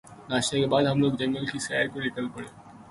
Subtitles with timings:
[0.29, 2.47] ناشتے کے بعد ہم لوگ جنگل کی سیر کو نکل پڑے